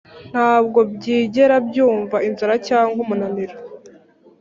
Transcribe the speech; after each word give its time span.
Nta 0.31 0.53
bwo 0.65 0.79
byigera 0.93 1.55
byumva 1.67 2.17
inzara 2.27 2.55
cyangwa 2.67 2.97
umunaniro, 3.05 3.55